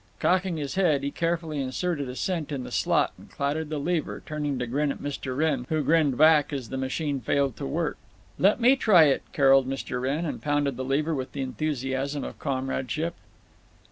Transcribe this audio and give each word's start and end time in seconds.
Cocking 0.19 0.57
his 0.57 0.73
head, 0.73 1.03
he 1.03 1.11
carefully 1.11 1.61
inserted 1.61 2.09
a 2.09 2.15
cent 2.15 2.51
in 2.51 2.63
the 2.63 2.71
slot 2.71 3.13
and 3.19 3.29
clattered 3.29 3.69
the 3.69 3.77
lever, 3.77 4.23
turning 4.25 4.57
to 4.57 4.65
grin 4.65 4.91
at 4.91 4.97
Mr. 4.97 5.37
Wrenn, 5.37 5.67
who 5.69 5.83
grinned 5.83 6.17
back 6.17 6.51
as 6.51 6.69
the 6.69 6.75
machine 6.77 7.19
failed 7.21 7.55
to 7.57 7.67
work. 7.67 7.99
"Let 8.39 8.59
me 8.59 8.75
try 8.75 9.03
it," 9.03 9.21
caroled 9.31 9.69
Mr. 9.69 10.01
Wrenn, 10.01 10.25
and 10.25 10.41
pounded 10.41 10.75
the 10.75 10.83
lever 10.83 11.13
with 11.13 11.33
the 11.33 11.41
enthusiasm 11.43 12.23
of 12.23 12.39
comradeship. 12.39 13.13